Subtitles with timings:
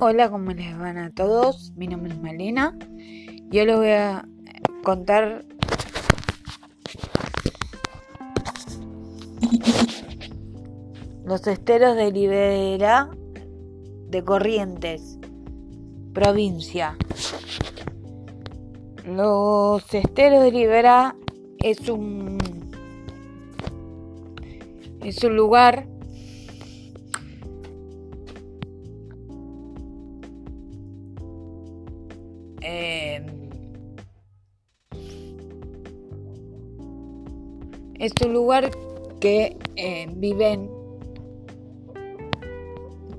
[0.00, 1.72] Hola, ¿cómo les van a todos?
[1.74, 2.72] Mi nombre es Malena.
[3.50, 4.28] Yo les voy a
[4.84, 5.44] contar
[11.24, 13.10] los esteros de Libera
[14.08, 15.18] de Corrientes,
[16.12, 16.96] provincia.
[19.04, 21.16] Los esteros de Libera
[21.58, 22.38] es un
[25.02, 25.88] es un lugar
[32.60, 33.24] eh,
[37.98, 38.70] es un lugar
[39.20, 40.70] que eh, viven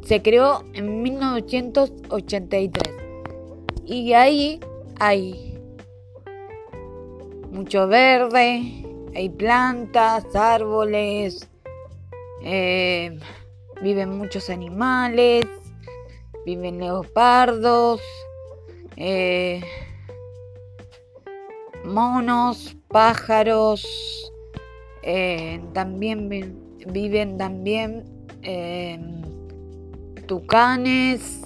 [0.10, 2.96] se creó en 1983
[3.86, 4.60] y ahí
[5.00, 5.56] hay
[7.52, 8.84] mucho verde,
[9.14, 11.48] hay plantas, árboles,
[12.44, 13.20] eh,
[13.82, 15.46] viven muchos animales,
[16.46, 18.02] viven leopardos,
[19.00, 19.62] eh,
[21.86, 23.84] monos, pájaros,
[25.02, 26.30] eh, también
[26.88, 28.06] viven también
[30.28, 31.42] tucanes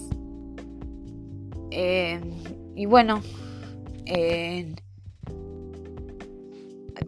[2.75, 3.21] y bueno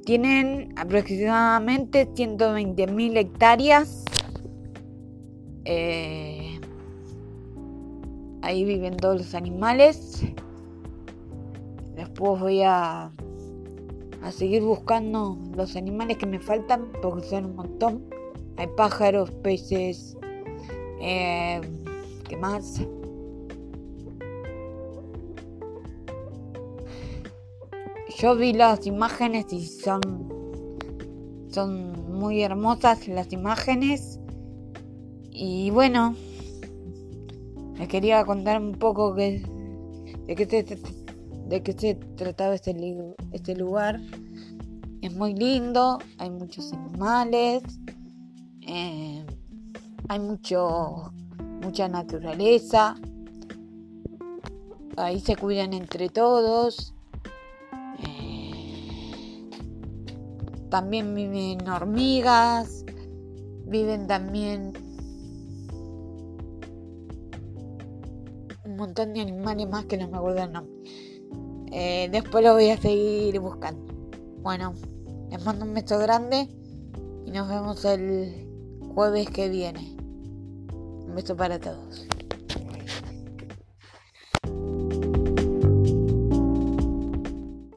[0.06, 4.06] tienen aproximadamente 120.000 hectáreas.
[5.66, 6.25] Eh,
[8.46, 10.24] ahí viven todos los animales.
[11.96, 13.12] Después voy a,
[14.22, 18.04] a seguir buscando los animales que me faltan porque son un montón.
[18.58, 20.16] Hay pájaros, peces,
[21.02, 21.60] eh,
[22.30, 22.82] ¿qué más?
[28.18, 30.02] yo vi las imágenes y son
[31.50, 34.20] son muy hermosas las imágenes
[35.32, 36.16] y bueno
[37.78, 39.42] les quería contar un poco de
[40.28, 40.80] qué se,
[41.48, 42.76] de qué se trataba este,
[43.32, 44.00] este lugar.
[45.02, 47.64] Es muy lindo hay muchos animales
[48.62, 49.26] eh,
[50.08, 51.12] hay mucho
[51.66, 52.96] mucha naturaleza.
[54.98, 56.94] Ahí se cuidan entre todos.
[60.70, 62.84] También viven hormigas,
[63.66, 64.74] viven también
[68.78, 70.74] montón de animales más que no me acuerdo el nombre.
[71.72, 73.94] Eh, después lo voy a seguir buscando.
[74.42, 74.74] Bueno,
[75.30, 76.48] les mando un beso grande
[77.26, 78.48] y nos vemos el
[78.94, 79.96] jueves que viene.
[80.72, 82.08] Un beso para todos.